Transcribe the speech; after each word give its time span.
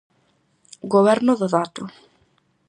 Goberno 0.93 1.33
do 1.41 1.45
dato. 1.55 1.83